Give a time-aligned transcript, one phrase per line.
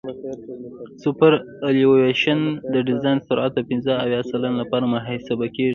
[1.01, 2.39] سوپرایلیویشن
[2.73, 5.69] د ډیزاین سرعت د پنځه اویا سلنه لپاره محاسبه کیږي